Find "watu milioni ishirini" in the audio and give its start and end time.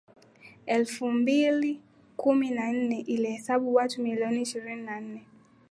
3.73-4.81